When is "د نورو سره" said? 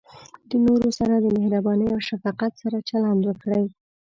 0.49-1.15